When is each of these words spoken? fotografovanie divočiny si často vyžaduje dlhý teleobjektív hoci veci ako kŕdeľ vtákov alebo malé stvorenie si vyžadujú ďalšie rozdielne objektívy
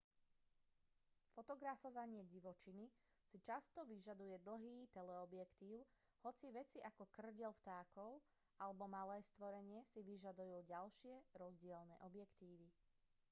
fotografovanie 1.37 2.21
divočiny 2.33 2.85
si 3.29 3.37
často 3.49 3.79
vyžaduje 3.91 4.35
dlhý 4.47 4.77
teleobjektív 4.97 5.79
hoci 6.25 6.45
veci 6.59 6.77
ako 6.89 7.03
kŕdeľ 7.17 7.51
vtákov 7.61 8.11
alebo 8.63 8.83
malé 8.97 9.17
stvorenie 9.29 9.81
si 9.91 9.99
vyžadujú 10.09 10.57
ďalšie 10.73 11.13
rozdielne 11.41 11.93
objektívy 12.07 12.65